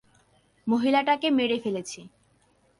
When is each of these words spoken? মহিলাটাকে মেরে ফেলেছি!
মহিলাটাকে 0.67 1.27
মেরে 1.29 1.57
ফেলেছি! 1.59 1.99